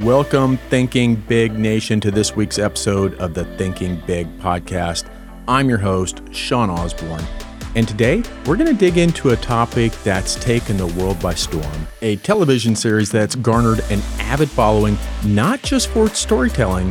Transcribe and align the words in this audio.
Welcome, 0.00 0.58
Thinking 0.70 1.16
Big 1.16 1.58
Nation, 1.58 1.98
to 2.02 2.12
this 2.12 2.36
week's 2.36 2.60
episode 2.60 3.14
of 3.14 3.34
the 3.34 3.44
Thinking 3.56 4.00
Big 4.06 4.28
podcast. 4.38 5.10
I'm 5.48 5.68
your 5.68 5.78
host, 5.78 6.22
Sean 6.30 6.70
Osbourn, 6.70 7.24
and 7.74 7.88
today 7.88 8.22
we're 8.46 8.54
going 8.54 8.70
to 8.70 8.78
dig 8.78 8.96
into 8.96 9.30
a 9.30 9.36
topic 9.36 9.90
that's 10.04 10.36
taken 10.36 10.76
the 10.76 10.86
world 10.86 11.20
by 11.20 11.34
storm 11.34 11.88
a 12.02 12.14
television 12.14 12.76
series 12.76 13.10
that's 13.10 13.34
garnered 13.34 13.80
an 13.90 13.98
avid 14.20 14.48
following, 14.48 14.96
not 15.26 15.62
just 15.62 15.88
for 15.88 16.06
its 16.06 16.20
storytelling, 16.20 16.90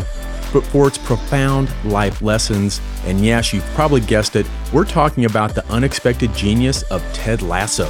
but 0.51 0.65
for 0.65 0.85
its 0.85 0.97
profound 0.97 1.73
life 1.85 2.21
lessons. 2.21 2.81
And 3.05 3.23
yes, 3.23 3.53
you've 3.53 3.63
probably 3.67 4.01
guessed 4.01 4.35
it, 4.35 4.45
we're 4.73 4.83
talking 4.83 5.23
about 5.23 5.55
the 5.55 5.65
unexpected 5.71 6.33
genius 6.33 6.83
of 6.83 7.01
Ted 7.13 7.41
Lasso. 7.41 7.89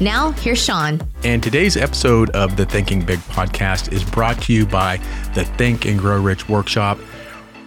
Now, 0.00 0.32
here's 0.32 0.62
Sean. 0.62 1.00
And 1.22 1.40
today's 1.40 1.76
episode 1.76 2.30
of 2.30 2.56
the 2.56 2.66
Thinking 2.66 3.04
Big 3.04 3.20
podcast 3.20 3.92
is 3.92 4.02
brought 4.02 4.42
to 4.42 4.52
you 4.52 4.66
by 4.66 4.96
the 5.34 5.44
Think 5.44 5.84
and 5.86 5.98
Grow 5.98 6.20
Rich 6.20 6.48
workshop. 6.48 6.98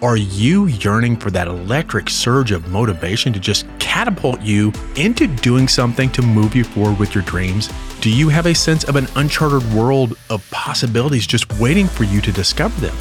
Are 0.02 0.18
you 0.18 0.66
yearning 0.66 1.16
for 1.16 1.32
that 1.32 1.48
electric 1.48 2.10
surge 2.10 2.52
of 2.52 2.68
motivation 2.68 3.32
to 3.32 3.40
just 3.40 3.66
catapult 3.80 4.42
you 4.42 4.74
into 4.98 5.28
doing 5.28 5.70
something 5.70 6.10
to 6.12 6.22
move 6.22 6.54
you 6.54 6.66
forward 6.66 7.00
with 7.00 7.16
your 7.16 7.24
dreams? 7.24 7.70
Do 8.02 8.12
you 8.12 8.28
have 8.28 8.46
a 8.46 8.54
sense 8.54 8.84
of 8.84 8.98
an 8.98 9.08
uncharted 9.16 9.64
world 9.74 10.18
of 10.30 10.48
possibilities 10.52 11.26
just 11.26 11.52
waiting 11.54 11.88
for 11.88 12.04
you 12.04 12.20
to 12.22 12.32
discover 12.34 12.80
them? 12.82 12.96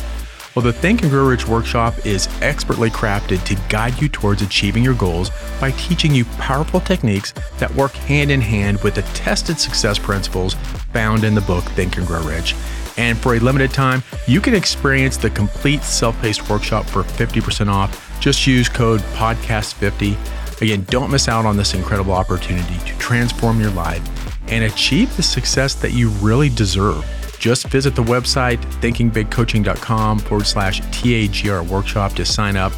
Well, 0.57 0.65
the 0.65 0.73
Think 0.73 1.03
and 1.03 1.11
Grow 1.11 1.29
Rich 1.29 1.47
workshop 1.47 2.07
is 2.07 2.29
expertly 2.41 2.89
crafted 2.89 3.45
to 3.45 3.69
guide 3.69 4.01
you 4.01 4.09
towards 4.09 4.41
achieving 4.41 4.83
your 4.83 4.95
goals 4.95 5.31
by 5.61 5.73
teaching 5.73 6.15
you 6.15 6.25
powerful 6.39 6.81
techniques 6.81 7.35
that 7.59 7.75
work 7.75 7.93
hand 7.93 8.31
in 8.31 8.41
hand 8.41 8.83
with 8.83 8.95
the 8.95 9.03
tested 9.12 9.61
success 9.61 9.99
principles 9.99 10.55
found 10.95 11.25
in 11.25 11.34
the 11.34 11.43
book 11.43 11.62
Think 11.62 11.99
and 11.99 12.07
Grow 12.07 12.23
Rich. 12.23 12.55
And 12.97 13.19
for 13.19 13.34
a 13.34 13.39
limited 13.39 13.73
time, 13.73 14.03
you 14.27 14.41
can 14.41 14.55
experience 14.55 15.19
the 15.19 15.29
complete 15.29 15.83
self 15.83 16.19
paced 16.23 16.49
workshop 16.49 16.87
for 16.87 17.03
50% 17.03 17.69
off. 17.69 18.19
Just 18.19 18.47
use 18.47 18.67
code 18.67 19.01
PODCAST50. 19.12 20.62
Again, 20.62 20.87
don't 20.89 21.11
miss 21.11 21.29
out 21.29 21.45
on 21.45 21.59
this 21.59 21.75
incredible 21.75 22.15
opportunity 22.15 22.79
to 22.79 22.99
transform 22.99 23.61
your 23.61 23.73
life 23.73 24.03
and 24.49 24.65
achieve 24.65 25.15
the 25.19 25.23
success 25.23 25.75
that 25.75 25.93
you 25.93 26.09
really 26.09 26.49
deserve. 26.49 27.05
Just 27.39 27.69
visit 27.69 27.95
the 27.95 28.03
website 28.03 28.59
thinkingbigcoaching.com 28.81 30.19
forward 30.20 30.47
slash 30.47 30.81
TAGR 30.83 31.67
workshop 31.67 32.12
to 32.15 32.25
sign 32.25 32.56
up 32.56 32.73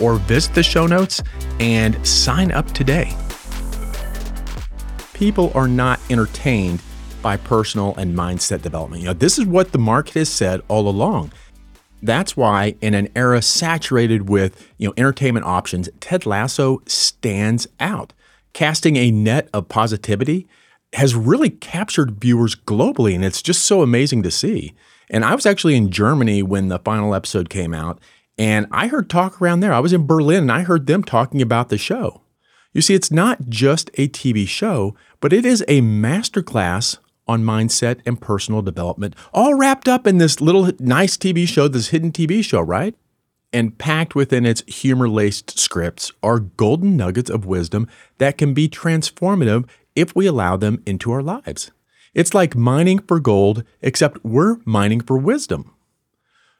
or 0.00 0.16
visit 0.16 0.54
the 0.54 0.62
show 0.62 0.86
notes 0.86 1.22
and 1.60 2.04
sign 2.06 2.52
up 2.52 2.70
today. 2.72 3.16
People 5.12 5.52
are 5.54 5.68
not 5.68 6.00
entertained 6.10 6.82
by 7.22 7.36
personal 7.36 7.94
and 7.96 8.16
mindset 8.16 8.62
development. 8.62 9.02
You 9.02 9.08
know, 9.08 9.14
this 9.14 9.38
is 9.38 9.46
what 9.46 9.72
the 9.72 9.78
market 9.78 10.14
has 10.14 10.28
said 10.28 10.60
all 10.68 10.88
along. 10.88 11.32
That's 12.02 12.36
why 12.36 12.74
in 12.82 12.92
an 12.92 13.08
era 13.16 13.40
saturated 13.40 14.28
with, 14.28 14.70
you 14.76 14.88
know, 14.88 14.94
entertainment 14.98 15.46
options, 15.46 15.88
Ted 16.00 16.26
Lasso 16.26 16.82
stands 16.84 17.66
out, 17.80 18.12
casting 18.52 18.96
a 18.96 19.10
net 19.10 19.48
of 19.54 19.70
positivity 19.70 20.46
has 20.94 21.14
really 21.14 21.50
captured 21.50 22.20
viewers 22.20 22.54
globally, 22.54 23.14
and 23.14 23.24
it's 23.24 23.42
just 23.42 23.64
so 23.64 23.82
amazing 23.82 24.22
to 24.22 24.30
see. 24.30 24.74
And 25.10 25.24
I 25.24 25.34
was 25.34 25.46
actually 25.46 25.76
in 25.76 25.90
Germany 25.90 26.42
when 26.42 26.68
the 26.68 26.78
final 26.78 27.14
episode 27.14 27.50
came 27.50 27.74
out, 27.74 28.00
and 28.38 28.66
I 28.70 28.88
heard 28.88 29.08
talk 29.08 29.40
around 29.40 29.60
there. 29.60 29.72
I 29.72 29.80
was 29.80 29.92
in 29.92 30.06
Berlin 30.06 30.42
and 30.42 30.52
I 30.52 30.62
heard 30.62 30.86
them 30.86 31.04
talking 31.04 31.40
about 31.40 31.68
the 31.68 31.78
show. 31.78 32.22
You 32.72 32.80
see, 32.80 32.94
it's 32.94 33.12
not 33.12 33.48
just 33.48 33.90
a 33.94 34.08
TV 34.08 34.48
show, 34.48 34.96
but 35.20 35.32
it 35.32 35.44
is 35.44 35.64
a 35.68 35.80
masterclass 35.80 36.98
on 37.26 37.44
mindset 37.44 38.00
and 38.04 38.20
personal 38.20 38.62
development, 38.62 39.14
all 39.32 39.54
wrapped 39.54 39.88
up 39.88 40.06
in 40.06 40.18
this 40.18 40.40
little 40.40 40.70
nice 40.78 41.16
TV 41.16 41.46
show, 41.46 41.68
this 41.68 41.88
hidden 41.88 42.12
TV 42.12 42.44
show, 42.44 42.60
right? 42.60 42.94
And 43.52 43.78
packed 43.78 44.14
within 44.14 44.44
its 44.44 44.62
humor 44.66 45.08
laced 45.08 45.58
scripts 45.58 46.10
are 46.22 46.40
golden 46.40 46.96
nuggets 46.96 47.30
of 47.30 47.46
wisdom 47.46 47.88
that 48.18 48.36
can 48.36 48.52
be 48.52 48.68
transformative 48.68 49.68
if 49.94 50.14
we 50.14 50.26
allow 50.26 50.56
them 50.56 50.82
into 50.86 51.12
our 51.12 51.22
lives. 51.22 51.70
It's 52.14 52.34
like 52.34 52.54
mining 52.54 53.00
for 53.00 53.18
gold, 53.18 53.64
except 53.82 54.24
we're 54.24 54.58
mining 54.64 55.00
for 55.00 55.18
wisdom. 55.18 55.72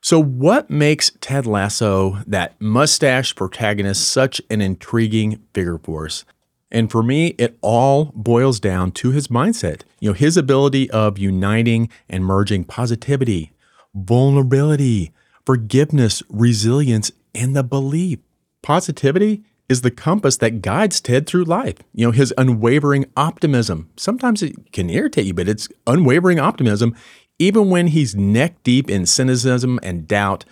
So, 0.00 0.22
what 0.22 0.69
makes 0.69 1.12
Ted 1.21 1.47
Lasso, 1.47 2.19
that 2.27 2.61
mustache 2.61 3.34
protagonist, 3.34 4.06
such 4.06 4.43
an 4.50 4.61
intriguing 4.61 5.43
figure 5.55 5.78
for 5.78 6.06
us? 6.06 6.25
And 6.71 6.91
for 6.91 7.03
me, 7.03 7.28
it 7.39 7.56
all 7.61 8.12
boils 8.15 8.59
down 8.59 8.91
to 8.93 9.12
his 9.12 9.28
mindset. 9.28 9.83
You 10.01 10.11
know, 10.11 10.15
his 10.15 10.37
ability 10.37 10.91
of 10.91 11.19
uniting 11.19 11.89
and 12.09 12.25
merging 12.25 12.65
positivity, 12.65 13.53
vulnerability, 13.95 15.12
forgiveness, 15.47 16.22
resilience, 16.28 17.12
and 17.34 17.55
the 17.55 17.62
belief. 17.62 18.19
Positivity 18.61 19.45
is 19.69 19.81
the 19.81 19.91
compass 19.91 20.37
that 20.39 20.63
guides 20.63 21.01
Ted 21.01 21.27
through 21.27 21.45
life. 21.45 21.77
You 21.95 22.07
know, 22.07 22.13
his 22.13 22.35
unwavering 22.37 23.07
optimism. 23.17 23.91
Sometimes 23.97 24.43
it 24.43 24.73
can 24.73 24.91
irritate 24.91 25.27
you, 25.27 25.35
but 25.35 25.49
it's 25.49 25.69
unwavering 25.87 26.39
optimism. 26.39 26.95
Even 27.39 27.71
when 27.71 27.89
he's 27.89 28.15
neck 28.15 28.63
deep 28.63 28.91
in 28.91 29.07
cynicism 29.07 29.81
and 29.83 30.07
doubt, 30.07 30.45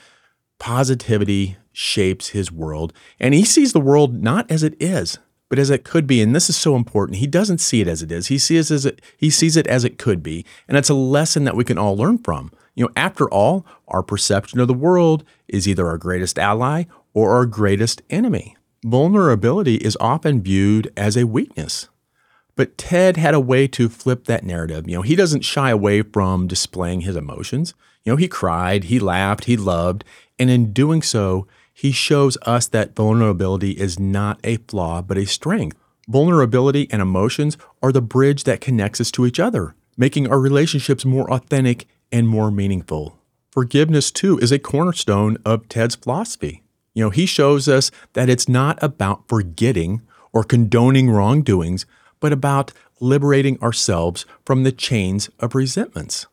positivity 0.58 1.56
shapes 1.72 2.28
his 2.28 2.50
world. 2.50 2.92
And 3.20 3.34
he 3.34 3.44
sees 3.44 3.72
the 3.72 3.80
world 3.80 4.22
not 4.22 4.50
as 4.50 4.62
it 4.62 4.74
is, 4.80 5.18
but 5.48 5.58
as 5.58 5.70
it 5.70 5.84
could 5.84 6.06
be. 6.06 6.22
And 6.22 6.34
this 6.34 6.48
is 6.48 6.56
so 6.56 6.74
important. 6.74 7.18
He 7.18 7.26
doesn't 7.26 7.58
see 7.58 7.80
it 7.80 7.88
as 7.88 8.02
it 8.02 8.10
is. 8.10 8.28
He 8.28 8.38
sees 8.38 8.70
it 8.70 8.74
as 8.74 8.86
it, 8.86 9.02
he 9.16 9.30
sees 9.30 9.56
it 9.56 9.66
as 9.66 9.84
it 9.84 9.98
could 9.98 10.22
be. 10.22 10.44
And 10.66 10.76
it's 10.76 10.90
a 10.90 10.94
lesson 10.94 11.44
that 11.44 11.56
we 11.56 11.64
can 11.64 11.78
all 11.78 11.96
learn 11.96 12.18
from. 12.18 12.50
You 12.74 12.86
know, 12.86 12.92
after 12.96 13.28
all, 13.28 13.66
our 13.88 14.02
perception 14.02 14.60
of 14.60 14.68
the 14.68 14.74
world 14.74 15.24
is 15.48 15.68
either 15.68 15.86
our 15.86 15.98
greatest 15.98 16.38
ally 16.38 16.84
or 17.12 17.34
our 17.34 17.44
greatest 17.44 18.00
enemy. 18.08 18.56
Vulnerability 18.84 19.76
is 19.76 19.96
often 20.00 20.42
viewed 20.42 20.92
as 20.96 21.16
a 21.16 21.24
weakness. 21.24 21.88
But 22.56 22.76
Ted 22.76 23.16
had 23.16 23.32
a 23.32 23.38
way 23.38 23.68
to 23.68 23.88
flip 23.88 24.24
that 24.24 24.44
narrative. 24.44 24.88
You 24.88 24.96
know, 24.96 25.02
he 25.02 25.14
doesn't 25.14 25.44
shy 25.44 25.70
away 25.70 26.02
from 26.02 26.48
displaying 26.48 27.02
his 27.02 27.14
emotions. 27.14 27.74
You 28.02 28.12
know, 28.12 28.16
he 28.16 28.26
cried, 28.26 28.84
he 28.84 28.98
laughed, 28.98 29.44
he 29.44 29.56
loved, 29.56 30.04
and 30.36 30.50
in 30.50 30.72
doing 30.72 31.00
so, 31.00 31.46
he 31.72 31.92
shows 31.92 32.36
us 32.42 32.66
that 32.68 32.96
vulnerability 32.96 33.70
is 33.70 34.00
not 34.00 34.40
a 34.42 34.56
flaw, 34.56 35.00
but 35.00 35.16
a 35.16 35.26
strength. 35.26 35.78
Vulnerability 36.08 36.88
and 36.90 37.00
emotions 37.00 37.56
are 37.84 37.92
the 37.92 38.02
bridge 38.02 38.42
that 38.44 38.60
connects 38.60 39.00
us 39.00 39.12
to 39.12 39.26
each 39.26 39.38
other, 39.38 39.76
making 39.96 40.26
our 40.26 40.40
relationships 40.40 41.04
more 41.04 41.32
authentic 41.32 41.86
and 42.10 42.28
more 42.28 42.50
meaningful. 42.50 43.20
Forgiveness, 43.52 44.10
too, 44.10 44.38
is 44.40 44.50
a 44.50 44.58
cornerstone 44.58 45.36
of 45.44 45.68
Ted's 45.68 45.94
philosophy. 45.94 46.64
You 46.94 47.04
know, 47.04 47.10
he 47.10 47.26
shows 47.26 47.68
us 47.68 47.90
that 48.12 48.28
it's 48.28 48.48
not 48.48 48.78
about 48.82 49.28
forgetting 49.28 50.02
or 50.32 50.44
condoning 50.44 51.10
wrongdoings, 51.10 51.86
but 52.20 52.32
about 52.32 52.72
liberating 53.00 53.60
ourselves 53.60 54.24
from 54.44 54.62
the 54.62 54.72
chains 54.72 55.28
of 55.40 55.54
resentments. 55.54 56.26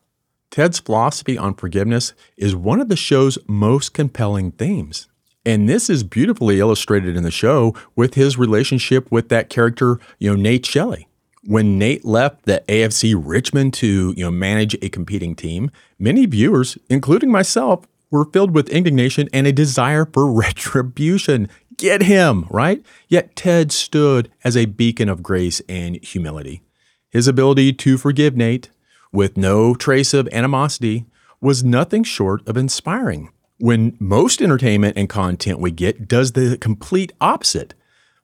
Ted's 0.51 0.79
philosophy 0.79 1.37
on 1.37 1.53
forgiveness 1.53 2.13
is 2.37 2.55
one 2.55 2.81
of 2.81 2.89
the 2.89 2.95
show's 2.95 3.37
most 3.47 3.93
compelling 3.93 4.51
themes. 4.51 5.07
And 5.45 5.69
this 5.69 5.89
is 5.89 6.03
beautifully 6.03 6.59
illustrated 6.59 7.15
in 7.15 7.23
the 7.23 7.31
show 7.31 7.75
with 7.95 8.15
his 8.15 8.37
relationship 8.37 9.11
with 9.11 9.29
that 9.29 9.49
character, 9.49 9.99
you 10.17 10.29
know, 10.29 10.35
Nate 10.35 10.65
Shelley. 10.65 11.07
When 11.43 11.79
Nate 11.79 12.03
left 12.03 12.45
the 12.45 12.63
AFC 12.67 13.15
Richmond 13.17 13.73
to, 13.75 14.13
you 14.17 14.23
know, 14.25 14.31
manage 14.31 14.75
a 14.81 14.89
competing 14.89 15.35
team, 15.35 15.71
many 15.97 16.25
viewers, 16.25 16.77
including 16.89 17.31
myself, 17.31 17.87
were 18.11 18.25
filled 18.25 18.51
with 18.51 18.69
indignation 18.69 19.29
and 19.33 19.47
a 19.47 19.51
desire 19.51 20.05
for 20.05 20.31
retribution. 20.31 21.49
Get 21.77 22.03
him, 22.03 22.45
right? 22.49 22.83
Yet 23.07 23.35
Ted 23.35 23.71
stood 23.71 24.31
as 24.43 24.57
a 24.57 24.65
beacon 24.65 25.09
of 25.09 25.23
grace 25.23 25.61
and 25.69 26.03
humility. 26.03 26.61
His 27.09 27.27
ability 27.27 27.73
to 27.73 27.97
forgive 27.97 28.35
Nate, 28.35 28.69
with 29.11 29.37
no 29.37 29.73
trace 29.73 30.13
of 30.13 30.29
animosity, 30.31 31.05
was 31.41 31.63
nothing 31.63 32.03
short 32.03 32.47
of 32.47 32.57
inspiring. 32.57 33.29
When 33.57 33.97
most 33.99 34.41
entertainment 34.41 34.97
and 34.97 35.09
content 35.09 35.59
we 35.59 35.71
get 35.71 36.07
does 36.07 36.33
the 36.33 36.57
complete 36.57 37.11
opposite. 37.19 37.73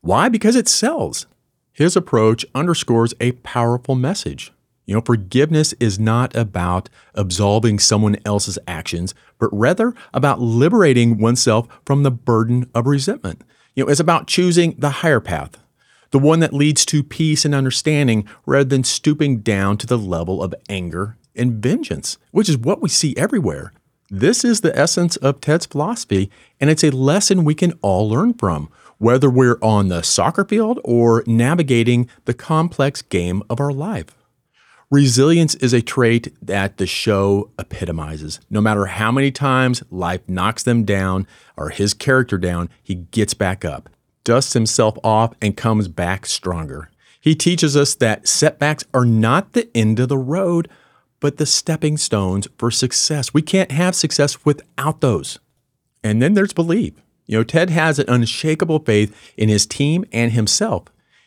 Why? 0.01 0.29
Because 0.29 0.55
it 0.55 0.67
sells. 0.67 1.25
His 1.73 1.95
approach 1.95 2.45
underscores 2.53 3.13
a 3.19 3.33
powerful 3.33 3.95
message. 3.95 4.53
You 4.85 4.95
know, 4.95 5.01
forgiveness 5.01 5.73
is 5.79 5.99
not 5.99 6.35
about 6.35 6.89
absolving 7.15 7.79
someone 7.79 8.17
else's 8.25 8.59
actions, 8.67 9.15
but 9.39 9.49
rather 9.51 9.93
about 10.13 10.39
liberating 10.39 11.17
oneself 11.17 11.67
from 11.85 12.03
the 12.03 12.11
burden 12.11 12.69
of 12.75 12.85
resentment. 12.85 13.41
You 13.73 13.83
know, 13.83 13.89
it's 13.89 13.99
about 13.99 14.27
choosing 14.27 14.75
the 14.77 14.89
higher 14.89 15.19
path, 15.19 15.57
the 16.11 16.19
one 16.19 16.39
that 16.39 16.53
leads 16.53 16.85
to 16.87 17.03
peace 17.03 17.45
and 17.45 17.55
understanding 17.55 18.27
rather 18.45 18.65
than 18.65 18.83
stooping 18.83 19.39
down 19.39 19.77
to 19.79 19.87
the 19.87 19.97
level 19.97 20.43
of 20.43 20.53
anger 20.69 21.17
and 21.35 21.61
vengeance, 21.61 22.17
which 22.31 22.47
is 22.47 22.57
what 22.57 22.81
we 22.81 22.89
see 22.89 23.17
everywhere. 23.17 23.73
This 24.11 24.45
is 24.45 24.61
the 24.61 24.77
essence 24.77 25.15
of 25.17 25.41
Ted's 25.41 25.65
philosophy, 25.65 26.29
and 26.61 26.69
it's 26.69 26.83
a 26.83 26.91
lesson 26.91 27.43
we 27.43 27.55
can 27.55 27.73
all 27.81 28.07
learn 28.07 28.35
from, 28.35 28.69
whether 28.99 29.31
we're 29.31 29.57
on 29.63 29.87
the 29.87 30.03
soccer 30.03 30.45
field 30.45 30.79
or 30.83 31.23
navigating 31.25 32.07
the 32.25 32.33
complex 32.35 33.01
game 33.01 33.41
of 33.49 33.59
our 33.59 33.71
life. 33.71 34.15
Resilience 34.91 35.55
is 35.55 35.73
a 35.73 35.81
trait 35.81 36.33
that 36.43 36.77
the 36.77 36.85
show 36.85 37.49
epitomizes. 37.57 38.39
No 38.51 38.61
matter 38.61 38.85
how 38.85 39.11
many 39.11 39.31
times 39.31 39.81
life 39.89 40.21
knocks 40.27 40.61
them 40.61 40.83
down 40.83 41.25
or 41.57 41.69
his 41.69 41.95
character 41.95 42.37
down, 42.37 42.69
he 42.83 42.95
gets 42.95 43.33
back 43.33 43.65
up, 43.65 43.89
dusts 44.23 44.53
himself 44.53 44.95
off, 45.03 45.33
and 45.41 45.57
comes 45.57 45.87
back 45.87 46.27
stronger. 46.27 46.91
He 47.19 47.33
teaches 47.33 47.75
us 47.75 47.95
that 47.95 48.27
setbacks 48.27 48.83
are 48.93 49.05
not 49.05 49.53
the 49.53 49.75
end 49.75 49.99
of 49.99 50.09
the 50.09 50.19
road, 50.19 50.69
but 51.19 51.37
the 51.37 51.47
stepping 51.47 51.97
stones 51.97 52.47
for 52.59 52.69
success. 52.69 53.33
We 53.33 53.41
can't 53.41 53.71
have 53.71 53.95
success 53.95 54.45
without 54.45 55.01
those. 55.01 55.39
And 56.03 56.21
then 56.21 56.35
there's 56.35 56.53
belief. 56.53 56.93
You 57.25 57.39
know, 57.39 57.43
Ted 57.43 57.71
has 57.71 57.97
an 57.97 58.05
unshakable 58.07 58.79
faith 58.79 59.33
in 59.35 59.49
his 59.49 59.65
team 59.65 60.05
and 60.11 60.33
himself. 60.33 60.83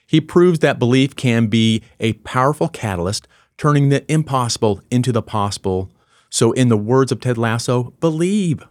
He 0.06 0.20
proves 0.20 0.60
that 0.60 0.78
belief 0.78 1.16
can 1.16 1.48
be 1.48 1.82
a 1.98 2.12
powerful 2.12 2.68
catalyst 2.68 3.26
turning 3.58 3.88
the 3.90 4.10
impossible 4.10 4.80
into 4.90 5.12
the 5.12 5.22
possible. 5.22 5.90
So, 6.30 6.52
in 6.52 6.68
the 6.68 6.76
words 6.76 7.12
of 7.12 7.20
Ted 7.20 7.36
Lasso, 7.36 7.92
believe. 8.00 8.62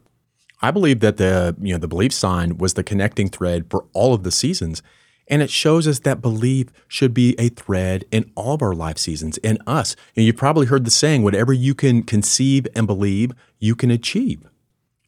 I 0.62 0.72
believe 0.72 1.02
that 1.02 1.18
the 1.18 1.56
you 1.62 1.74
know 1.74 1.80
the 1.80 1.88
belief 1.88 2.14
sign 2.14 2.58
was 2.58 2.74
the 2.74 2.84
connecting 2.84 3.30
thread 3.30 3.70
for 3.70 3.86
all 3.94 4.16
of 4.16 4.24
the 4.24 4.32
seasons, 4.32 4.82
and 5.28 5.42
it 5.44 5.52
shows 5.52 5.88
us 5.88 6.00
that 6.00 6.22
belief 6.22 6.68
should 6.88 7.14
be 7.14 7.36
a 7.38 7.50
thread 7.50 8.06
in 8.12 8.32
all 8.36 8.56
of 8.56 8.64
our 8.64 8.74
life 8.74 8.98
seasons 8.98 9.38
in 9.40 9.60
us. 9.68 9.96
And 10.16 10.26
you've 10.26 10.38
probably 10.38 10.66
heard 10.66 10.86
the 10.86 10.92
saying, 10.92 11.22
"Whatever 11.22 11.54
you 11.54 11.76
can 11.76 12.02
conceive 12.02 12.66
and 12.76 12.88
believe, 12.88 13.34
you 13.60 13.76
can 13.76 13.92
achieve." 13.92 14.40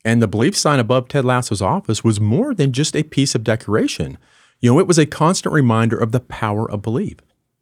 And 0.05 0.21
the 0.21 0.27
belief 0.27 0.55
sign 0.55 0.79
above 0.79 1.07
Ted 1.07 1.25
Lasso's 1.25 1.61
office 1.61 2.03
was 2.03 2.21
more 2.21 2.53
than 2.53 2.71
just 2.71 2.95
a 2.95 3.03
piece 3.03 3.33
of 3.33 3.43
decoration. 3.43 4.17
You 4.59 4.73
know, 4.73 4.79
it 4.79 4.87
was 4.87 4.99
a 4.99 5.05
constant 5.05 5.53
reminder 5.53 5.97
of 5.97 6.11
the 6.11 6.19
power 6.19 6.69
of 6.69 6.81
belief. 6.81 7.17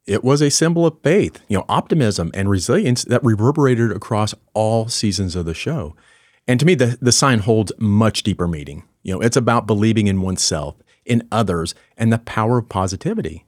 It 0.08 0.24
was 0.24 0.42
a 0.42 0.50
symbol 0.50 0.86
of 0.86 1.02
faith, 1.04 1.42
you 1.50 1.58
know, 1.58 1.66
optimism 1.68 2.32
and 2.34 2.50
resilience 2.50 3.04
that 3.04 3.24
reverberated 3.24 3.92
across 3.92 4.34
all 4.54 4.88
seasons 4.88 5.36
of 5.36 5.46
the 5.46 5.54
show. 5.54 5.96
And 6.48 6.60
to 6.62 6.66
me, 6.66 6.76
the, 6.76 6.98
the 7.02 7.12
sign 7.12 7.40
holds 7.40 7.74
much 7.78 8.24
deeper 8.24 8.48
meaning. 8.48 8.84
You 9.04 9.16
know, 9.16 9.22
it's 9.22 9.36
about 9.36 9.68
believing 9.68 10.08
in 10.08 10.22
oneself, 10.22 10.76
in 11.06 11.28
others, 11.30 11.76
and 11.98 12.12
the 12.12 12.20
power 12.20 12.60
of 12.60 12.70
positivity. 12.70 13.46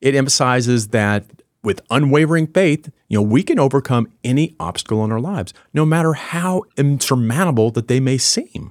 It 0.00 0.14
emphasizes 0.14 0.88
that 0.88 1.26
with 1.64 1.80
unwavering 1.90 2.46
faith, 2.46 2.92
you 3.08 3.18
know, 3.18 3.22
we 3.22 3.42
can 3.42 3.58
overcome 3.58 4.06
any 4.22 4.54
obstacle 4.60 5.04
in 5.04 5.10
our 5.10 5.20
lives, 5.20 5.52
no 5.74 5.84
matter 5.84 6.12
how 6.12 6.62
insurmountable 6.76 7.72
that 7.72 7.88
they 7.88 7.98
may 7.98 8.18
seem. 8.18 8.70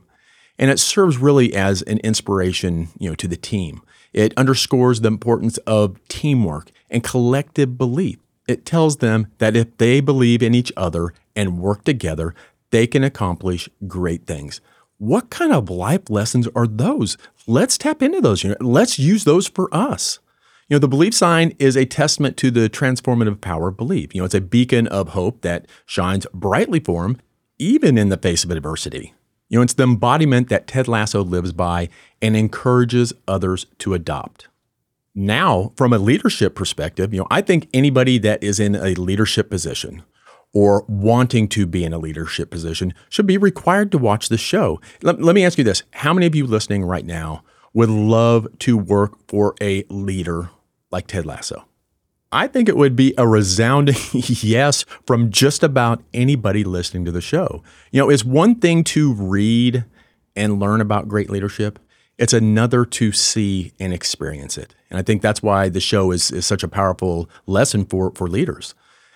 And 0.58 0.72
it 0.72 0.80
serves 0.80 1.18
really 1.18 1.54
as 1.54 1.82
an 1.82 1.98
inspiration, 1.98 2.88
you 2.98 3.10
know, 3.10 3.16
to 3.16 3.28
the 3.28 3.36
team. 3.36 3.82
It 4.14 4.34
underscores 4.38 5.02
the 5.02 5.10
importance 5.10 5.58
of 5.60 6.00
teamwork 6.08 6.72
and 6.90 7.04
collective 7.04 7.78
belief. 7.78 8.18
It 8.48 8.66
tells 8.66 8.98
them 8.98 9.28
that 9.40 9.56
if 9.56 9.76
they 9.78 10.00
believe 10.02 10.44
in 10.44 10.54
each 10.54 10.72
other 10.78 11.14
and 11.36 11.60
work 11.60 11.84
together, 11.84 12.36
they 12.72 12.88
can 12.88 13.04
accomplish 13.04 13.70
great 13.88 14.26
things. 14.28 14.62
What 14.98 15.30
kind 15.30 15.52
of 15.52 15.70
life 15.70 16.10
lessons 16.10 16.48
are 16.56 16.68
those? 16.68 17.18
Let's 17.48 17.78
tap 17.78 18.02
into 18.02 18.22
those. 18.22 18.44
You 18.44 18.52
know, 18.52 18.56
Let's 18.60 18.98
use 19.00 19.24
those 19.24 19.48
for 19.48 19.74
us. 19.74 20.20
You 20.68 20.76
know, 20.76 20.80
the 20.80 20.88
belief 20.88 21.14
sign 21.14 21.54
is 21.60 21.76
a 21.76 21.86
testament 21.86 22.38
to 22.38 22.50
the 22.50 22.70
transformative 22.70 23.40
power 23.40 23.68
of 23.68 23.78
belief. 23.78 24.16
You 24.16 24.22
know, 24.22 24.26
it's 24.26 24.34
a 24.34 24.42
beacon 24.42 24.88
of 24.88 25.10
hope 25.10 25.42
that 25.42 25.68
shines 25.86 26.26
brightly 26.34 26.80
for 26.80 27.06
him, 27.06 27.18
even 27.60 27.98
in 27.98 28.10
the 28.10 28.18
face 28.18 28.44
of 28.44 28.52
adversity. 28.52 29.14
You 29.48 29.60
know, 29.60 29.64
it's 29.64 29.74
the 29.74 29.84
embodiment 29.84 30.50
that 30.50 30.66
Ted 30.66 30.88
Lasso 30.88 31.24
lives 31.24 31.54
by 31.54 31.90
and 32.22 32.36
encourages 32.36 33.14
others 33.28 33.68
to 33.80 33.94
adopt. 33.94 34.48
Now, 35.16 35.72
from 35.78 35.94
a 35.94 35.98
leadership 35.98 36.56
perspective, 36.56 37.14
you 37.14 37.22
know, 37.22 37.28
I 37.32 37.42
think 37.42 37.70
anybody 37.74 38.18
that 38.20 38.44
is 38.44 38.60
in 38.60 38.76
a 38.76 38.94
leadership 38.96 39.50
position 39.50 40.04
or 40.54 40.84
wanting 40.90 41.48
to 41.50 41.66
be 41.66 41.86
in 41.86 41.94
a 41.94 41.98
leadership 41.98 42.50
position 42.52 42.94
should 43.10 43.26
be 43.26 43.38
required 43.38 43.94
to 43.94 43.98
watch 43.98 44.28
the 44.28 44.38
show. 44.38 44.82
Let, 45.02 45.22
let 45.22 45.34
me 45.34 45.46
ask 45.46 45.58
you 45.58 45.64
this. 45.64 45.84
How 45.92 46.14
many 46.14 46.26
of 46.26 46.36
you 46.36 46.46
listening 46.46 46.84
right 46.84 47.06
now 47.06 47.44
would 47.74 47.90
love 47.90 48.48
to 48.60 48.78
work 48.78 49.14
for 49.30 49.56
a 49.62 49.84
leader 49.90 50.50
like 50.92 51.08
Ted 51.08 51.26
Lasso? 51.26 51.66
I 52.32 52.48
think 52.48 52.68
it 52.68 52.76
would 52.76 52.98
be 52.98 53.14
a 53.18 53.26
resounding 53.26 53.96
yes 54.14 54.84
from 55.08 55.32
just 55.32 55.64
about 55.64 56.04
anybody 56.14 56.66
listening 56.66 57.06
to 57.06 57.12
the 57.12 57.22
show. 57.22 57.64
You 57.92 58.02
know, 58.02 58.10
it's 58.10 58.26
one 58.26 58.56
thing 58.56 58.84
to 58.86 59.14
read 59.14 59.86
and 60.36 60.60
learn 60.60 60.82
about 60.82 61.08
great 61.08 61.30
leadership. 61.30 61.80
It's 62.18 62.34
another 62.34 62.86
to 62.86 63.12
see 63.12 63.74
and 63.80 63.94
experience 63.94 64.58
it. 64.58 64.74
And 64.90 64.98
I 64.98 65.02
think 65.02 65.22
that's 65.22 65.44
why 65.44 65.70
the 65.70 65.82
show 65.82 66.12
is, 66.12 66.32
is 66.32 66.46
such 66.46 66.64
a 66.64 66.68
powerful 66.68 67.30
lesson 67.46 67.86
for, 67.86 68.12
for 68.16 68.28
leaders. 68.28 68.74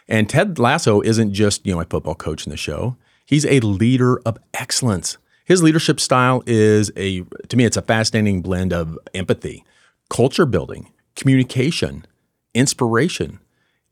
And 0.08 0.30
Ted 0.30 0.60
Lasso 0.60 1.02
isn't 1.02 1.34
just, 1.34 1.66
you 1.66 1.74
know, 1.74 1.80
a 1.80 1.86
football 1.86 2.16
coach 2.16 2.46
in 2.46 2.50
the 2.50 2.58
show. 2.58 2.98
He's 3.26 3.46
a 3.46 3.60
leader 3.60 4.20
of 4.26 4.38
excellence. 4.54 5.18
His 5.46 5.64
leadership 5.64 6.00
style 6.00 6.44
is 6.46 6.92
a 6.98 7.22
to 7.48 7.58
me 7.58 7.66
it's 7.66 7.78
a 7.78 7.82
fascinating 7.82 8.42
blend 8.42 8.74
of 8.74 8.98
empathy, 9.14 9.64
culture 10.10 10.46
building, 10.46 10.92
communication, 11.16 12.06
inspiration, 12.54 13.40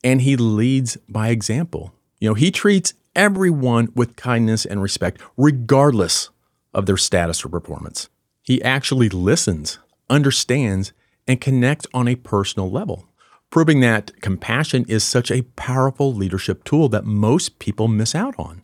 and 0.03 0.21
he 0.21 0.36
leads 0.36 0.98
by 1.07 1.30
example. 1.30 1.94
You 2.19 2.30
know, 2.30 2.33
he 2.33 2.51
treats 2.51 2.94
everyone 3.15 3.89
with 3.95 4.15
kindness 4.15 4.65
and 4.65 4.81
respect, 4.81 5.21
regardless 5.38 6.30
of 6.74 6.86
their 6.86 6.98
status 6.98 7.45
or 7.45 7.50
performance. 7.50 8.10
He 8.47 8.63
actually 8.63 9.09
listens, 9.09 9.77
understands, 10.09 10.94
and 11.27 11.41
connects 11.41 11.85
on 11.94 12.07
a 12.07 12.15
personal 12.15 12.71
level, 12.71 13.05
proving 13.49 13.81
that 13.81 14.21
compassion 14.21 14.85
is 14.88 15.03
such 15.03 15.29
a 15.29 15.41
powerful 15.57 16.13
leadership 16.13 16.63
tool 16.63 16.88
that 16.88 17.03
most 17.03 17.59
people 17.59 17.89
miss 17.89 18.15
out 18.15 18.35
on. 18.39 18.61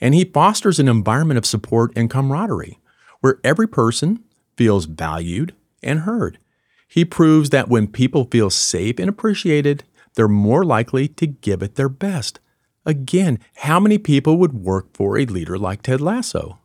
And 0.00 0.16
he 0.16 0.24
fosters 0.24 0.80
an 0.80 0.88
environment 0.88 1.38
of 1.38 1.46
support 1.46 1.92
and 1.94 2.10
camaraderie 2.10 2.80
where 3.20 3.38
every 3.44 3.68
person 3.68 4.24
feels 4.56 4.86
valued 4.86 5.54
and 5.80 6.00
heard. 6.00 6.40
He 6.88 7.04
proves 7.04 7.50
that 7.50 7.68
when 7.68 7.86
people 7.86 8.24
feel 8.32 8.50
safe 8.50 8.98
and 8.98 9.08
appreciated, 9.08 9.84
they're 10.14 10.26
more 10.26 10.64
likely 10.64 11.06
to 11.06 11.28
give 11.28 11.62
it 11.62 11.76
their 11.76 11.88
best. 11.88 12.40
Again, 12.84 13.38
how 13.58 13.78
many 13.78 13.96
people 13.96 14.38
would 14.38 14.54
work 14.54 14.88
for 14.92 15.16
a 15.16 15.24
leader 15.24 15.56
like 15.56 15.82
Ted 15.82 16.00
Lasso? 16.00 16.59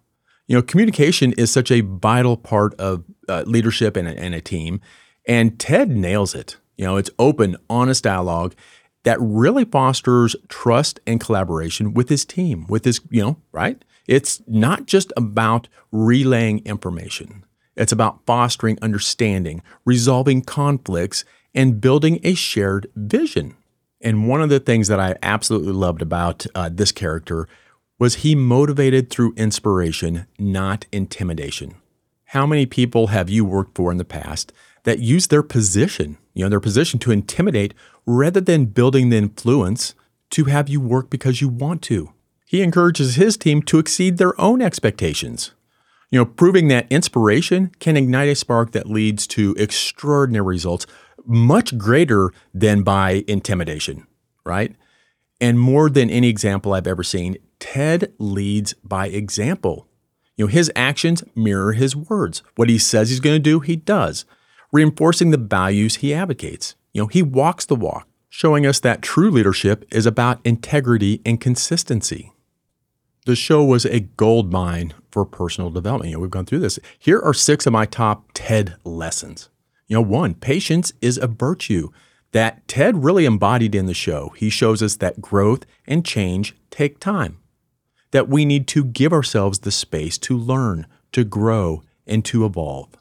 You 0.48 0.56
know, 0.56 0.62
communication 0.62 1.34
is 1.34 1.52
such 1.52 1.72
a 1.72 1.82
vital 1.82 2.38
part 2.38 2.74
of 2.76 3.04
uh, 3.28 3.44
leadership 3.48 3.98
and 3.98 4.08
a, 4.08 4.18
and 4.18 4.36
a 4.36 4.42
team, 4.42 4.80
and 5.28 5.60
Ted 5.60 5.90
nails 5.90 6.36
it. 6.36 6.58
You 6.78 6.86
know, 6.86 6.98
it's 6.98 7.10
open, 7.18 7.58
honest 7.70 8.04
dialogue 8.04 8.54
that 9.04 9.18
really 9.22 9.66
fosters 9.66 10.36
trust 10.50 11.00
and 11.08 11.20
collaboration 11.22 11.94
with 11.94 12.10
his 12.10 12.26
team, 12.26 12.66
with 12.68 12.86
his, 12.86 13.00
you 13.10 13.22
know, 13.22 13.38
right? 13.52 13.84
It's 14.08 14.42
not 14.48 14.86
just 14.86 15.14
about 15.16 15.68
relaying 15.92 16.66
information. 16.66 17.44
It's 17.76 17.92
about 17.92 18.26
fostering 18.26 18.78
understanding, 18.82 19.62
resolving 19.86 20.42
conflicts, 20.42 21.24
and 21.54 21.82
building 21.82 22.20
a 22.24 22.34
shared 22.34 22.88
vision. 22.96 23.56
And 24.02 24.28
one 24.28 24.42
of 24.42 24.50
the 24.50 24.60
things 24.60 24.88
that 24.88 25.00
I 25.00 25.16
absolutely 25.24 25.74
loved 25.74 26.02
about 26.02 26.46
uh, 26.54 26.70
this 26.72 26.92
character 26.92 27.48
was 27.98 28.16
he 28.16 28.36
motivated 28.36 29.10
through 29.10 29.34
inspiration, 29.36 30.28
not 30.38 30.86
intimidation. 30.92 31.76
How 32.26 32.46
many 32.46 32.66
people 32.66 33.08
have 33.08 33.30
you 33.30 33.46
worked 33.46 33.76
for 33.76 33.92
in 33.92 33.98
the 33.98 34.06
past 34.06 34.52
that 34.84 35.00
use 35.00 35.28
their 35.28 35.44
position, 35.44 36.18
you 36.34 36.44
know, 36.44 36.50
their 36.50 36.60
position 36.60 37.00
to 37.00 37.12
intimidate 37.12 37.74
rather 38.06 38.42
than 38.42 38.66
building 38.66 39.10
the 39.10 39.18
influence 39.18 39.96
to 40.32 40.46
have 40.46 40.68
you 40.68 40.82
work 40.82 41.10
because 41.10 41.40
you 41.40 41.48
want 41.48 41.82
to? 41.84 42.12
He 42.46 42.62
encourages 42.62 43.16
his 43.16 43.38
team 43.38 43.62
to 43.64 43.80
exceed 43.80 44.18
their 44.18 44.40
own 44.40 44.62
expectations. 44.62 45.52
You 46.12 46.20
know, 46.20 46.26
proving 46.26 46.68
that 46.68 46.92
inspiration 46.92 47.72
can 47.80 47.98
ignite 47.98 48.30
a 48.30 48.36
spark 48.36 48.72
that 48.74 48.90
leads 48.90 49.26
to 49.28 49.56
extraordinary 49.58 50.46
results, 50.46 50.86
much 51.26 51.78
greater 51.78 52.32
than 52.54 52.84
by 52.84 53.24
intimidation, 53.28 54.06
right? 54.46 54.76
And 55.42 55.60
more 55.60 55.90
than 55.90 56.10
any 56.10 56.30
example 56.30 56.74
I've 56.74 56.88
ever 56.88 57.04
seen, 57.04 57.38
Ted 57.60 58.14
leads 58.20 58.74
by 58.84 59.08
example. 59.08 59.88
You 60.36 60.46
know, 60.46 60.50
his 60.50 60.72
actions 60.76 61.24
mirror 61.34 61.74
his 61.74 61.96
words. 61.96 62.44
What 62.56 62.70
he 62.70 62.78
says 62.78 63.10
he's 63.10 63.20
going 63.20 63.36
to 63.36 63.40
do, 63.40 63.60
he 63.60 63.76
does, 63.76 64.26
reinforcing 64.72 65.32
the 65.32 65.38
values 65.38 65.96
he 65.98 66.14
advocates. 66.14 66.76
You 66.94 67.04
know, 67.04 67.08
he 67.08 67.22
walks 67.22 67.66
the 67.66 67.76
walk, 67.76 68.08
showing 68.30 68.66
us 68.66 68.80
that 68.82 69.02
true 69.02 69.32
leadership 69.32 69.86
is 69.92 70.06
about 70.06 70.40
integrity 70.44 71.22
and 71.26 71.40
consistency. 71.40 72.34
The 73.26 73.36
show 73.36 73.64
was 73.64 73.86
a 73.86 74.02
gold 74.02 74.52
mine 74.52 74.94
for 75.12 75.26
personal 75.26 75.72
development. 75.72 76.12
You 76.12 76.18
know, 76.18 76.22
we've 76.22 76.30
gone 76.30 76.46
through 76.46 76.60
this. 76.60 76.78
Here 77.00 77.20
are 77.20 77.34
six 77.34 77.66
of 77.66 77.74
my 77.74 77.86
top 77.86 78.30
Ted 78.34 78.76
lessons. 78.84 79.50
You 79.88 79.96
know, 79.96 80.02
one, 80.02 80.36
patience 80.36 80.94
is 81.02 81.18
a 81.18 81.28
virtue 81.28 81.90
that 82.34 82.68
Ted 82.68 83.04
really 83.04 83.26
embodied 83.26 83.74
in 83.74 83.86
the 83.86 83.94
show. 83.94 84.34
He 84.36 84.50
shows 84.50 84.84
us 84.84 84.98
that 84.98 85.22
growth 85.22 85.66
and 85.88 86.06
change 86.06 86.56
take 86.70 87.00
time, 87.00 87.38
that 88.16 88.30
we 88.30 88.46
need 88.46 88.66
to 88.66 88.86
give 88.86 89.12
ourselves 89.12 89.60
the 89.60 89.72
space 89.72 90.18
to 90.18 90.38
learn, 90.38 90.88
to 91.12 91.26
grow, 91.26 91.84
and 92.08 92.24
to 92.24 92.46
evolve. 92.46 92.96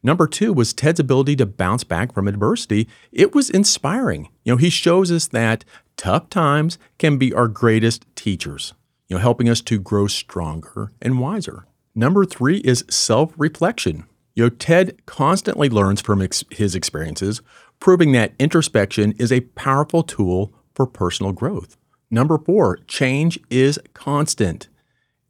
Number 0.00 0.28
two 0.28 0.52
was 0.52 0.72
Ted's 0.72 1.00
ability 1.00 1.34
to 1.36 1.44
bounce 1.46 1.82
back 1.82 2.14
from 2.14 2.28
adversity. 2.28 2.88
It 3.10 3.34
was 3.34 3.50
inspiring. 3.50 4.28
You 4.44 4.52
know, 4.52 4.56
he 4.58 4.70
shows 4.70 5.10
us 5.10 5.26
that 5.26 5.64
tough 5.96 6.30
times 6.30 6.78
can 6.98 7.18
be 7.18 7.34
our 7.34 7.48
greatest 7.48 8.06
teachers, 8.14 8.72
you 9.08 9.16
know, 9.16 9.20
helping 9.20 9.48
us 9.48 9.60
to 9.62 9.80
grow 9.80 10.06
stronger 10.06 10.92
and 11.02 11.18
wiser. 11.18 11.66
Number 11.92 12.24
three 12.24 12.58
is 12.58 12.84
self 12.88 13.34
reflection. 13.36 14.04
You 14.36 14.44
know, 14.44 14.50
Ted 14.50 15.04
constantly 15.04 15.68
learns 15.68 16.00
from 16.00 16.22
ex- 16.22 16.44
his 16.52 16.76
experiences, 16.76 17.42
proving 17.80 18.12
that 18.12 18.34
introspection 18.38 19.14
is 19.18 19.32
a 19.32 19.40
powerful 19.40 20.04
tool 20.04 20.54
for 20.76 20.86
personal 20.86 21.32
growth. 21.32 21.76
Number 22.10 22.38
four, 22.38 22.78
change 22.86 23.38
is 23.50 23.78
constant. 23.94 24.68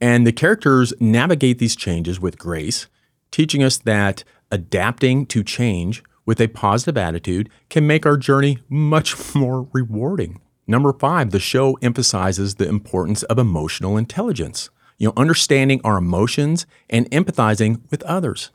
And 0.01 0.27
the 0.27 0.33
characters 0.33 0.95
navigate 0.99 1.59
these 1.59 1.77
changes 1.77 2.19
with 2.19 2.39
grace, 2.39 2.87
teaching 3.31 3.63
us 3.63 3.77
that 3.79 4.25
adapting 4.51 5.27
to 5.27 5.45
change 5.45 6.03
with 6.25 6.41
a 6.41 6.49
positive 6.49 6.97
attitude 6.97 7.51
can 7.69 7.87
make 7.87 8.07
our 8.07 8.17
journey 8.17 8.59
much 8.69 9.35
more 9.35 9.69
rewarding. 9.73 10.41
Number 10.67 10.93
five, 10.93 11.31
the 11.33 11.41
show 11.41 11.77
emphasizes 11.83 12.55
the 12.55 12.69
importance 12.69 13.23
of 13.25 13.39
emotional 13.39 13.97
intelligence. 13.97 14.71
You 14.99 15.09
know, 15.09 15.15
understanding 15.17 15.81
our 15.83 15.99
emotions 15.99 16.67
and 16.89 17.11
empathizing 17.11 17.81
with 17.91 18.03
others. 18.05 18.51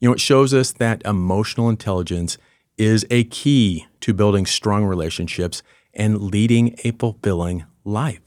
You 0.00 0.08
know, 0.08 0.14
it 0.14 0.20
shows 0.20 0.54
us 0.54 0.72
that 0.72 1.02
emotional 1.04 1.68
intelligence 1.68 2.38
is 2.78 3.04
a 3.10 3.24
key 3.24 3.86
to 4.00 4.14
building 4.14 4.46
strong 4.46 4.84
relationships 4.84 5.62
and 5.94 6.20
leading 6.20 6.76
a 6.84 6.92
fulfilling 6.92 7.64
life. 7.84 8.20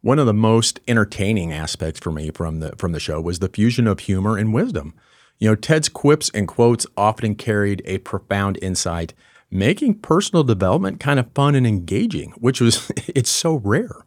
One 0.00 0.18
of 0.18 0.26
the 0.26 0.34
most 0.34 0.80
entertaining 0.88 1.52
aspects 1.52 2.00
for 2.00 2.10
me 2.10 2.30
from 2.30 2.60
the 2.60 2.74
from 2.76 2.92
the 2.92 3.00
show 3.00 3.20
was 3.20 3.38
the 3.38 3.48
fusion 3.48 3.86
of 3.86 4.00
humor 4.00 4.36
and 4.36 4.52
wisdom. 4.52 4.94
You 5.38 5.50
know, 5.50 5.54
Ted's 5.54 5.88
quips 5.88 6.30
and 6.34 6.48
quotes 6.48 6.86
often 6.96 7.34
carried 7.34 7.82
a 7.84 7.98
profound 7.98 8.58
insight, 8.60 9.14
making 9.50 10.00
personal 10.00 10.44
development 10.44 11.00
kind 11.00 11.20
of 11.20 11.30
fun 11.34 11.54
and 11.54 11.66
engaging, 11.66 12.32
which 12.32 12.60
was 12.60 12.90
it's 13.08 13.30
so 13.30 13.56
rare. 13.56 14.04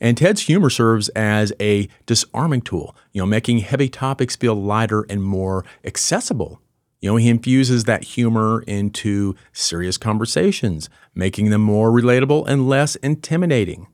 And 0.00 0.16
Ted's 0.16 0.42
humor 0.42 0.70
serves 0.70 1.08
as 1.10 1.52
a 1.60 1.88
disarming 2.06 2.62
tool, 2.62 2.94
you 3.12 3.20
know, 3.20 3.26
making 3.26 3.58
heavy 3.58 3.88
topics 3.88 4.36
feel 4.36 4.54
lighter 4.54 5.04
and 5.08 5.22
more 5.22 5.64
accessible. 5.84 6.60
You 7.00 7.10
know, 7.10 7.16
he 7.16 7.28
infuses 7.28 7.84
that 7.84 8.02
humor 8.02 8.62
into 8.66 9.36
serious 9.52 9.96
conversations, 9.96 10.90
making 11.14 11.50
them 11.50 11.60
more 11.60 11.90
relatable 11.90 12.46
and 12.48 12.68
less 12.68 12.96
intimidating. 12.96 13.86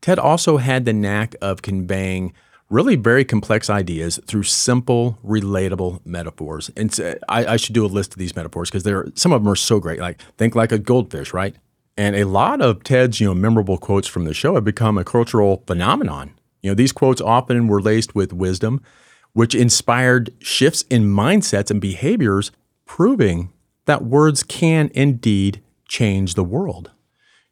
Ted 0.00 0.18
also 0.18 0.56
had 0.56 0.84
the 0.84 0.92
knack 0.92 1.34
of 1.42 1.62
conveying 1.62 2.32
really 2.70 2.96
very 2.96 3.24
complex 3.24 3.70
ideas 3.70 4.20
through 4.26 4.42
simple, 4.42 5.18
relatable 5.24 6.00
metaphors. 6.04 6.70
And 6.76 6.94
I, 7.28 7.46
I 7.46 7.56
should 7.56 7.74
do 7.74 7.84
a 7.84 7.88
list 7.88 8.12
of 8.12 8.18
these 8.18 8.36
metaphors 8.36 8.70
because 8.70 8.82
they're 8.82 9.06
some 9.14 9.32
of 9.32 9.42
them 9.42 9.50
are 9.50 9.56
so 9.56 9.80
great. 9.80 10.00
Like 10.00 10.20
think 10.36 10.54
like 10.54 10.72
a 10.72 10.78
goldfish, 10.78 11.32
right? 11.32 11.56
And 11.96 12.14
a 12.14 12.24
lot 12.24 12.60
of 12.60 12.84
Ted's, 12.84 13.20
you 13.20 13.26
know, 13.26 13.34
memorable 13.34 13.76
quotes 13.76 14.06
from 14.06 14.24
the 14.24 14.34
show 14.34 14.54
have 14.54 14.64
become 14.64 14.96
a 14.98 15.04
cultural 15.04 15.64
phenomenon. 15.66 16.32
You 16.62 16.70
know, 16.70 16.74
these 16.74 16.92
quotes 16.92 17.20
often 17.20 17.68
were 17.68 17.80
laced 17.80 18.14
with 18.14 18.32
wisdom, 18.32 18.82
which 19.32 19.54
inspired 19.54 20.32
shifts 20.40 20.82
in 20.90 21.04
mindsets 21.04 21.70
and 21.70 21.80
behaviors, 21.80 22.50
proving 22.86 23.52
that 23.86 24.04
words 24.04 24.42
can 24.42 24.90
indeed 24.94 25.62
change 25.86 26.34
the 26.34 26.44
world. 26.44 26.90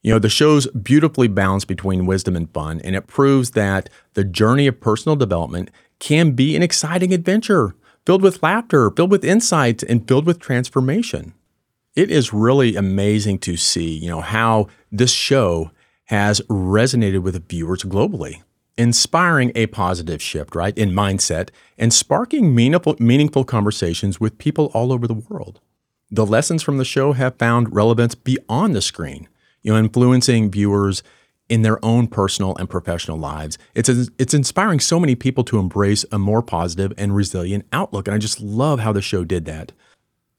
You 0.02 0.12
know, 0.12 0.18
the 0.18 0.28
show's 0.28 0.66
beautifully 0.68 1.28
balanced 1.28 1.66
between 1.66 2.06
wisdom 2.06 2.36
and 2.36 2.52
fun, 2.52 2.80
and 2.82 2.94
it 2.94 3.06
proves 3.06 3.52
that 3.52 3.90
the 4.14 4.24
journey 4.24 4.66
of 4.66 4.80
personal 4.80 5.16
development 5.16 5.70
can 5.98 6.32
be 6.32 6.54
an 6.54 6.62
exciting 6.62 7.12
adventure 7.12 7.74
filled 8.04 8.22
with 8.22 8.42
laughter, 8.42 8.90
filled 8.90 9.10
with 9.10 9.24
insights, 9.24 9.82
and 9.82 10.06
filled 10.06 10.26
with 10.26 10.38
transformation 10.38 11.34
it 11.96 12.10
is 12.10 12.32
really 12.32 12.76
amazing 12.76 13.38
to 13.38 13.56
see, 13.56 13.96
you 13.96 14.08
know, 14.08 14.20
how 14.20 14.68
this 14.92 15.10
show 15.10 15.70
has 16.04 16.40
resonated 16.42 17.22
with 17.22 17.48
viewers 17.48 17.82
globally, 17.82 18.42
inspiring 18.78 19.52
a 19.54 19.66
positive 19.66 20.20
shift, 20.20 20.54
right, 20.54 20.76
in 20.76 20.90
mindset 20.90 21.50
and 21.78 21.92
sparking 21.92 22.54
meaningful, 22.54 22.96
meaningful 22.98 23.44
conversations 23.44 24.20
with 24.20 24.38
people 24.38 24.66
all 24.74 24.92
over 24.92 25.06
the 25.06 25.14
world. 25.14 25.60
The 26.10 26.26
lessons 26.26 26.62
from 26.62 26.78
the 26.78 26.84
show 26.84 27.12
have 27.12 27.36
found 27.36 27.74
relevance 27.74 28.14
beyond 28.14 28.76
the 28.76 28.82
screen, 28.82 29.28
you 29.62 29.72
know, 29.72 29.78
influencing 29.78 30.50
viewers 30.50 31.02
in 31.48 31.62
their 31.62 31.84
own 31.84 32.06
personal 32.06 32.56
and 32.56 32.68
professional 32.68 33.18
lives. 33.18 33.58
It's 33.74 33.88
it's 33.88 34.34
inspiring 34.34 34.80
so 34.80 35.00
many 35.00 35.14
people 35.14 35.44
to 35.44 35.58
embrace 35.58 36.04
a 36.12 36.18
more 36.18 36.42
positive 36.42 36.92
and 36.96 37.14
resilient 37.14 37.66
outlook, 37.72 38.06
and 38.06 38.14
I 38.14 38.18
just 38.18 38.40
love 38.40 38.80
how 38.80 38.92
the 38.92 39.02
show 39.02 39.24
did 39.24 39.44
that. 39.46 39.72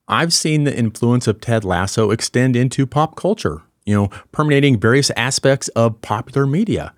I've 0.08 0.34
seen 0.34 0.64
the 0.64 0.78
influence 0.78 1.28
of 1.28 1.42
Ted 1.42 1.66
Lasso 1.66 2.12
extend 2.12 2.56
into 2.56 2.86
pop 2.86 3.18
culture, 3.18 3.64
you 3.86 3.94
know, 3.94 4.08
permeating 4.32 4.80
various 4.80 5.12
aspects 5.12 5.68
of 5.70 6.02
popular 6.02 6.48
media. 6.48 6.94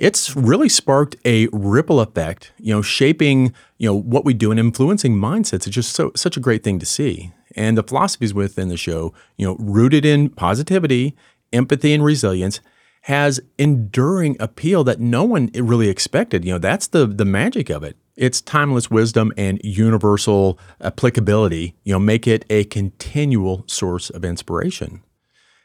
It's 0.00 0.34
really 0.34 0.70
sparked 0.70 1.16
a 1.26 1.46
ripple 1.52 2.00
effect, 2.00 2.52
you 2.58 2.72
know, 2.72 2.80
shaping, 2.80 3.52
you 3.76 3.86
know, 3.86 3.94
what 3.94 4.24
we 4.24 4.32
do 4.32 4.50
and 4.50 4.58
influencing 4.58 5.14
mindsets. 5.14 5.66
It's 5.66 5.76
just 5.76 5.92
so 5.94 6.10
such 6.16 6.38
a 6.38 6.40
great 6.40 6.64
thing 6.64 6.78
to 6.78 6.86
see. 6.86 7.32
And 7.54 7.76
the 7.76 7.82
philosophies 7.82 8.32
within 8.32 8.68
the 8.68 8.78
show, 8.78 9.12
you 9.36 9.46
know, 9.46 9.56
rooted 9.56 10.06
in 10.06 10.30
positivity, 10.30 11.14
empathy, 11.52 11.92
and 11.92 12.02
resilience, 12.02 12.60
has 13.02 13.40
enduring 13.58 14.38
appeal 14.40 14.84
that 14.84 15.00
no 15.00 15.22
one 15.22 15.50
really 15.54 15.90
expected. 15.90 16.46
You 16.46 16.52
know, 16.52 16.58
that's 16.58 16.86
the 16.86 17.06
the 17.06 17.26
magic 17.26 17.68
of 17.68 17.82
it. 17.82 17.98
Its 18.16 18.40
timeless 18.40 18.90
wisdom 18.90 19.34
and 19.36 19.60
universal 19.62 20.58
applicability, 20.80 21.74
you 21.84 21.92
know, 21.92 21.98
make 21.98 22.26
it 22.26 22.46
a 22.48 22.64
continual 22.64 23.64
source 23.66 24.08
of 24.08 24.24
inspiration. 24.24 25.02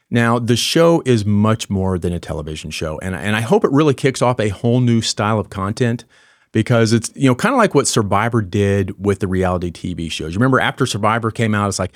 Now, 0.10 0.38
the 0.38 0.56
show 0.56 1.02
is 1.06 1.26
much 1.26 1.70
more 1.70 1.98
than 1.98 2.14
a 2.14 2.20
television 2.20 2.70
show, 2.72 3.00
and, 3.00 3.16
and 3.16 3.36
I 3.36 3.42
hope 3.42 3.64
it 3.64 3.72
really 3.72 3.94
kicks 3.94 4.22
off 4.22 4.40
a 4.40 4.50
whole 4.50 4.80
new 4.80 5.02
style 5.02 5.40
of 5.40 5.50
content 5.50 6.06
because 6.52 6.94
it's 6.94 7.12
you 7.16 7.28
know 7.28 7.36
kind 7.36 7.54
of 7.54 7.58
like 7.58 7.76
what 7.76 7.88
Survivor 7.88 8.42
did 8.42 9.04
with 9.04 9.20
the 9.20 9.28
reality 9.28 9.72
TV 9.72 10.10
shows. 10.10 10.34
You 10.34 10.40
remember 10.40 10.60
after 10.60 10.86
Survivor 10.86 11.32
came 11.32 11.54
out, 11.56 11.68
it's 11.68 11.80
like 11.80 11.94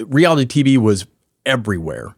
reality 0.00 0.62
TV 0.64 0.78
was 0.78 1.06
everywhere. 1.46 2.14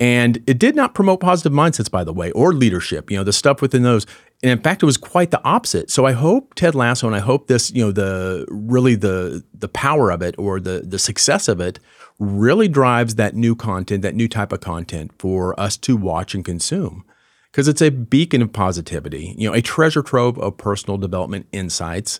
And 0.00 0.42
it 0.48 0.58
did 0.58 0.74
not 0.74 0.94
promote 0.94 1.20
positive 1.20 1.52
mindsets, 1.52 1.90
by 1.90 2.02
the 2.02 2.12
way, 2.12 2.32
or 2.32 2.52
leadership, 2.52 3.10
you 3.10 3.16
know, 3.16 3.24
the 3.24 3.32
stuff 3.32 3.62
within 3.62 3.84
those. 3.84 4.04
And 4.42 4.50
in 4.50 4.60
fact, 4.60 4.82
it 4.82 4.86
was 4.86 4.96
quite 4.96 5.30
the 5.30 5.42
opposite. 5.44 5.90
So 5.90 6.04
I 6.04 6.12
hope 6.12 6.54
Ted 6.54 6.74
Lasso 6.74 7.06
and 7.06 7.14
I 7.14 7.20
hope 7.20 7.46
this, 7.46 7.70
you 7.70 7.84
know, 7.84 7.92
the 7.92 8.44
really 8.50 8.96
the 8.96 9.44
the 9.54 9.68
power 9.68 10.10
of 10.10 10.20
it 10.20 10.34
or 10.36 10.58
the 10.58 10.80
the 10.80 10.98
success 10.98 11.46
of 11.46 11.60
it 11.60 11.78
really 12.18 12.68
drives 12.68 13.14
that 13.14 13.34
new 13.34 13.54
content, 13.54 14.02
that 14.02 14.14
new 14.14 14.28
type 14.28 14.52
of 14.52 14.60
content 14.60 15.12
for 15.18 15.58
us 15.58 15.76
to 15.76 15.96
watch 15.96 16.34
and 16.34 16.44
consume. 16.44 17.04
Because 17.50 17.68
it's 17.68 17.82
a 17.82 17.90
beacon 17.90 18.40
of 18.42 18.52
positivity, 18.52 19.34
you 19.36 19.48
know, 19.48 19.54
a 19.54 19.60
treasure 19.60 20.02
trove 20.02 20.38
of 20.38 20.56
personal 20.56 20.96
development 20.96 21.46
insights 21.52 22.18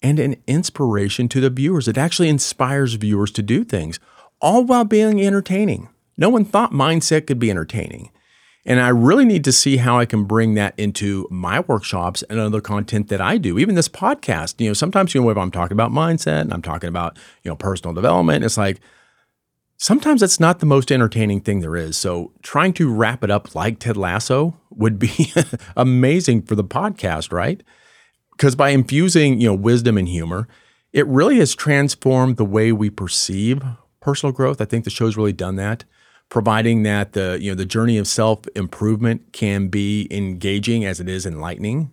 and 0.00 0.18
an 0.18 0.36
inspiration 0.46 1.28
to 1.28 1.40
the 1.40 1.50
viewers. 1.50 1.86
It 1.86 1.98
actually 1.98 2.28
inspires 2.28 2.94
viewers 2.94 3.30
to 3.32 3.42
do 3.42 3.64
things, 3.64 4.00
all 4.40 4.64
while 4.64 4.84
being 4.84 5.20
entertaining. 5.20 5.90
No 6.16 6.28
one 6.28 6.44
thought 6.44 6.72
mindset 6.72 7.26
could 7.26 7.38
be 7.38 7.50
entertaining. 7.50 8.10
And 8.64 8.80
I 8.80 8.88
really 8.90 9.24
need 9.24 9.42
to 9.44 9.52
see 9.52 9.78
how 9.78 9.98
I 9.98 10.06
can 10.06 10.24
bring 10.24 10.54
that 10.54 10.74
into 10.78 11.26
my 11.30 11.60
workshops 11.60 12.22
and 12.22 12.38
other 12.38 12.60
content 12.60 13.08
that 13.08 13.20
I 13.20 13.36
do. 13.36 13.58
Even 13.58 13.74
this 13.74 13.88
podcast, 13.88 14.60
you 14.60 14.68
know, 14.68 14.74
sometimes, 14.74 15.14
you 15.14 15.20
know, 15.20 15.30
if 15.30 15.36
I'm 15.36 15.50
talking 15.50 15.74
about 15.74 15.90
mindset 15.90 16.42
and 16.42 16.52
I'm 16.52 16.62
talking 16.62 16.88
about, 16.88 17.18
you 17.42 17.50
know, 17.50 17.56
personal 17.56 17.92
development, 17.92 18.44
it's 18.44 18.56
like 18.56 18.80
sometimes 19.78 20.20
that's 20.20 20.38
not 20.38 20.60
the 20.60 20.66
most 20.66 20.92
entertaining 20.92 21.40
thing 21.40 21.58
there 21.58 21.74
is. 21.74 21.96
So 21.96 22.32
trying 22.42 22.72
to 22.74 22.92
wrap 22.92 23.24
it 23.24 23.32
up 23.32 23.56
like 23.56 23.80
Ted 23.80 23.96
Lasso 23.96 24.56
would 24.70 24.96
be 24.96 25.32
amazing 25.76 26.42
for 26.42 26.54
the 26.54 26.64
podcast, 26.64 27.32
right? 27.32 27.60
Because 28.30 28.54
by 28.54 28.70
infusing, 28.70 29.40
you 29.40 29.48
know, 29.48 29.54
wisdom 29.54 29.98
and 29.98 30.08
humor, 30.08 30.46
it 30.92 31.06
really 31.08 31.38
has 31.38 31.56
transformed 31.56 32.36
the 32.36 32.44
way 32.44 32.70
we 32.70 32.90
perceive 32.90 33.60
personal 34.00 34.32
growth. 34.32 34.60
I 34.60 34.66
think 34.66 34.84
the 34.84 34.90
show's 34.90 35.16
really 35.16 35.32
done 35.32 35.56
that 35.56 35.84
providing 36.32 36.82
that 36.82 37.12
the 37.12 37.36
you 37.42 37.50
know 37.50 37.54
the 37.54 37.66
journey 37.66 37.98
of 37.98 38.08
self 38.08 38.40
improvement 38.56 39.32
can 39.32 39.68
be 39.68 40.08
engaging 40.10 40.82
as 40.82 40.98
it 40.98 41.06
is 41.06 41.26
enlightening. 41.26 41.92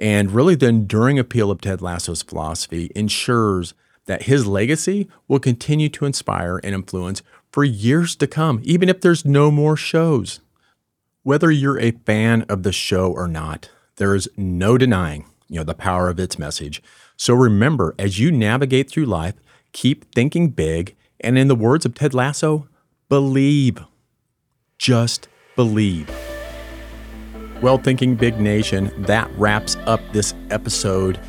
And 0.00 0.32
really 0.32 0.54
the 0.54 0.68
enduring 0.68 1.18
appeal 1.18 1.50
of 1.50 1.60
Ted 1.60 1.82
Lasso's 1.82 2.22
philosophy 2.22 2.90
ensures 2.96 3.74
that 4.06 4.22
his 4.22 4.46
legacy 4.46 5.06
will 5.28 5.38
continue 5.38 5.90
to 5.90 6.06
inspire 6.06 6.62
and 6.64 6.74
influence 6.74 7.22
for 7.52 7.62
years 7.62 8.16
to 8.16 8.26
come 8.26 8.60
even 8.62 8.88
if 8.88 9.02
there's 9.02 9.26
no 9.26 9.50
more 9.50 9.76
shows. 9.76 10.40
Whether 11.22 11.50
you're 11.50 11.78
a 11.78 11.90
fan 11.90 12.46
of 12.48 12.62
the 12.62 12.72
show 12.72 13.12
or 13.12 13.28
not 13.28 13.68
there 13.96 14.14
is 14.14 14.30
no 14.34 14.78
denying 14.78 15.26
you 15.46 15.58
know 15.58 15.64
the 15.64 15.74
power 15.74 16.08
of 16.08 16.18
its 16.18 16.38
message. 16.38 16.82
So 17.18 17.34
remember 17.34 17.94
as 17.98 18.18
you 18.18 18.32
navigate 18.32 18.90
through 18.90 19.04
life 19.04 19.34
keep 19.74 20.10
thinking 20.14 20.48
big. 20.48 20.96
And 21.20 21.36
in 21.36 21.48
the 21.48 21.54
words 21.54 21.84
of 21.84 21.94
Ted 21.94 22.14
Lasso, 22.14 22.66
believe. 23.08 23.78
Just 24.78 25.28
believe. 25.56 26.10
Well, 27.60 27.78
Thinking 27.78 28.14
Big 28.14 28.40
Nation, 28.40 28.92
that 29.04 29.30
wraps 29.38 29.76
up 29.86 30.00
this 30.12 30.34
episode. 30.50 31.20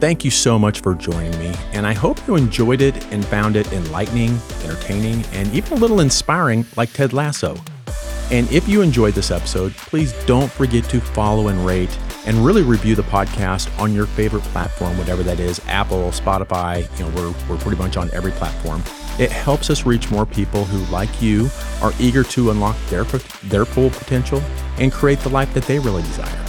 Thank 0.00 0.24
you 0.24 0.30
so 0.30 0.58
much 0.58 0.80
for 0.80 0.94
joining 0.94 1.38
me, 1.38 1.54
and 1.72 1.86
I 1.86 1.92
hope 1.92 2.18
you 2.26 2.36
enjoyed 2.36 2.80
it 2.80 2.96
and 3.12 3.24
found 3.24 3.56
it 3.56 3.72
enlightening, 3.72 4.38
entertaining, 4.64 5.24
and 5.32 5.52
even 5.54 5.74
a 5.74 5.76
little 5.76 6.00
inspiring 6.00 6.66
like 6.76 6.92
Ted 6.92 7.12
Lasso. 7.12 7.56
And 8.30 8.50
if 8.50 8.66
you 8.68 8.82
enjoyed 8.82 9.14
this 9.14 9.30
episode, 9.30 9.72
please 9.74 10.12
don't 10.24 10.50
forget 10.50 10.84
to 10.84 11.00
follow 11.00 11.48
and 11.48 11.64
rate 11.66 11.96
and 12.26 12.38
really 12.38 12.62
review 12.62 12.94
the 12.94 13.02
podcast 13.02 13.68
on 13.78 13.92
your 13.92 14.06
favorite 14.06 14.42
platform, 14.44 14.96
whatever 14.96 15.22
that 15.22 15.38
is 15.38 15.60
Apple, 15.66 16.10
Spotify. 16.10 16.88
You 16.98 17.04
know, 17.04 17.14
we're, 17.14 17.48
we're 17.48 17.60
pretty 17.60 17.76
much 17.76 17.96
on 17.96 18.10
every 18.12 18.32
platform. 18.32 18.82
It 19.22 19.30
helps 19.30 19.70
us 19.70 19.86
reach 19.86 20.10
more 20.10 20.26
people 20.26 20.64
who, 20.64 20.84
like 20.92 21.22
you, 21.22 21.48
are 21.80 21.92
eager 22.00 22.24
to 22.24 22.50
unlock 22.50 22.76
their, 22.88 23.04
their 23.44 23.64
full 23.64 23.88
potential 23.88 24.42
and 24.78 24.90
create 24.90 25.20
the 25.20 25.28
life 25.28 25.54
that 25.54 25.62
they 25.62 25.78
really 25.78 26.02
desire. 26.02 26.41